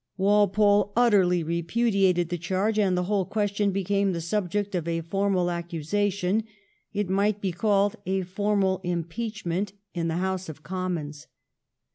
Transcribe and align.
Walpole 0.17 0.93
utterly 0.95 1.43
repudiated 1.43 2.29
the 2.29 2.37
charge, 2.39 2.79
and 2.79 2.97
the 2.97 3.03
whole 3.03 3.23
ques 3.23 3.51
tion 3.51 3.69
became 3.69 4.13
the 4.13 4.19
subject 4.19 4.73
of 4.73 4.87
a 4.87 5.01
formal 5.01 5.51
accusation— 5.51 6.43
it 6.91 7.07
might 7.07 7.39
be 7.39 7.51
called 7.51 7.97
a 8.07 8.23
formal 8.23 8.81
impeachment— 8.83 9.73
in 9.93 10.07
the 10.07 10.17
House 10.17 10.49
of 10.49 10.63
Commons. 10.63 11.27